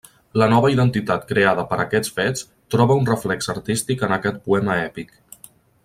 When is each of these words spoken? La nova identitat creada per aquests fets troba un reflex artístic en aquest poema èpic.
La 0.41 0.45
nova 0.51 0.69
identitat 0.75 1.27
creada 1.31 1.65
per 1.73 1.79
aquests 1.83 2.15
fets 2.17 2.47
troba 2.77 2.97
un 3.03 3.07
reflex 3.13 3.53
artístic 3.57 4.03
en 4.09 4.17
aquest 4.19 4.41
poema 4.49 4.81
èpic. 4.89 5.15